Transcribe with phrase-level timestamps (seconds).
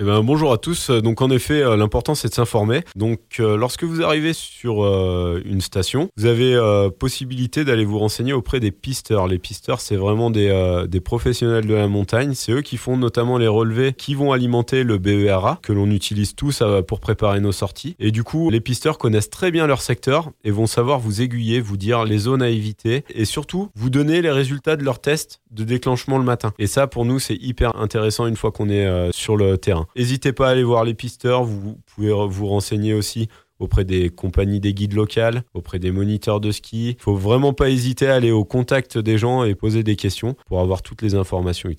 [0.00, 0.90] Eh ben, bonjour à tous.
[0.90, 2.82] Donc en effet, euh, l'important c'est de s'informer.
[2.94, 6.56] Donc euh, lorsque vous arrivez sur euh, une station, vous avez
[7.00, 9.26] possibilité d'aller vous renseigner auprès des pisteurs.
[9.26, 12.34] Les pisteurs, c'est vraiment des, des professionnels de la montagne.
[12.34, 16.36] C'est eux qui font notamment les relevés qui vont alimenter le BERA que l'on utilise
[16.36, 17.96] tous pour préparer nos sorties.
[17.98, 21.60] Et du coup, les pisteurs connaissent très bien leur secteur et vont savoir vous aiguiller,
[21.60, 25.40] vous dire les zones à éviter et surtout vous donner les résultats de leurs tests
[25.50, 26.52] de déclenchement le matin.
[26.58, 29.87] Et ça, pour nous, c'est hyper intéressant une fois qu'on est sur le terrain.
[29.96, 34.60] N'hésitez pas à aller voir les pisteurs, vous pouvez vous renseigner aussi auprès des compagnies
[34.60, 36.90] des guides locales, auprès des moniteurs de ski.
[36.90, 40.36] Il faut vraiment pas hésiter à aller au contact des gens et poser des questions
[40.46, 41.76] pour avoir toutes les informations utiles.